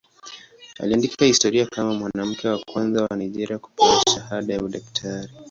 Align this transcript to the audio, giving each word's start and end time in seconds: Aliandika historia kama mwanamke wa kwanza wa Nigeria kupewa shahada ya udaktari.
Aliandika 0.79 1.25
historia 1.25 1.65
kama 1.65 1.93
mwanamke 1.93 2.47
wa 2.47 2.59
kwanza 2.59 3.03
wa 3.09 3.17
Nigeria 3.17 3.59
kupewa 3.59 4.03
shahada 4.13 4.53
ya 4.53 4.61
udaktari. 4.63 5.31